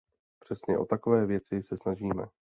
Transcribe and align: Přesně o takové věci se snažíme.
Přesně 0.39 0.77
o 0.77 0.85
takové 0.85 1.25
věci 1.25 1.63
se 1.63 1.77
snažíme. 1.77 2.23